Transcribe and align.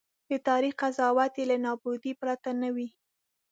د 0.29 0.31
تاریخ 0.47 0.73
قضاوت 0.81 1.33
یې 1.39 1.45
له 1.51 1.57
نابودۍ 1.65 2.13
پرته 2.21 2.49
نه 2.61 2.69
وي. 2.75 2.87